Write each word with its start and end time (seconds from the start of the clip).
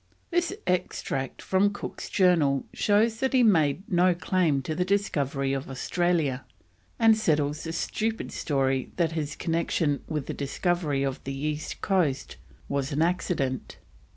This 0.31 0.51
extract 0.65 1.43
from 1.43 1.71
Cook's 1.73 2.09
Journal 2.09 2.65
shows 2.73 3.17
that 3.19 3.33
he 3.33 3.43
made 3.43 3.83
no 3.87 4.15
claim 4.15 4.63
to 4.63 4.73
the 4.73 4.83
discovery 4.83 5.53
of 5.53 5.69
Australia, 5.69 6.43
and 6.97 7.15
settles 7.15 7.65
the 7.65 7.71
stupid 7.71 8.31
story 8.31 8.89
that 8.95 9.11
his 9.11 9.35
connection 9.35 10.01
with 10.07 10.25
the 10.25 10.33
discovery 10.33 11.03
of 11.03 11.23
the 11.23 11.37
east 11.37 11.81
coast 11.81 12.37
was 12.67 12.91
an 12.91 13.03
accident. 13.03 13.77